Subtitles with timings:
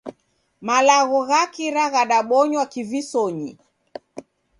[0.67, 3.51] Malagho gha kira ghadabonywa kivisonyi.